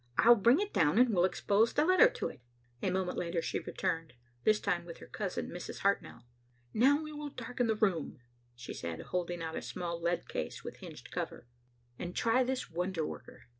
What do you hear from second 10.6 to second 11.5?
with hinged cover,